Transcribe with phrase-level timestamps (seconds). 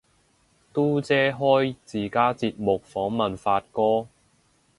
[0.73, 4.07] 嘟姐開自家節目訪問發哥